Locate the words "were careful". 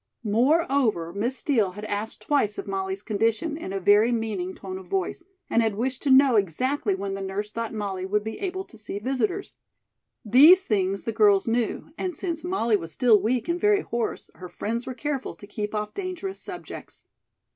14.87-15.35